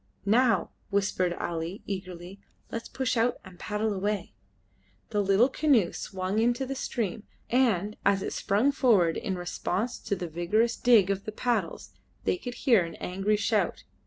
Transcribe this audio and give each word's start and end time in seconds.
"Now," 0.25 0.71
whispered 0.89 1.31
Ali, 1.33 1.83
eagerly, 1.85 2.39
"let 2.71 2.81
us 2.81 2.87
push 2.87 3.15
out 3.15 3.37
and 3.45 3.59
paddle 3.59 3.93
away." 3.93 4.33
The 5.11 5.21
little 5.21 5.47
canoe 5.47 5.93
swung 5.93 6.39
into 6.39 6.65
the 6.65 6.73
stream, 6.73 7.21
and 7.51 7.95
as 8.03 8.23
it 8.23 8.33
sprung 8.33 8.71
forward 8.71 9.15
in 9.15 9.37
response 9.37 9.99
to 9.99 10.15
the 10.15 10.27
vigorous 10.27 10.75
dig 10.75 11.11
of 11.11 11.25
the 11.25 11.31
paddles 11.31 11.91
they 12.23 12.37
could 12.37 12.55
hear 12.65 12.83
an 12.83 12.95
angry 12.95 13.37
shout. 13.37 13.83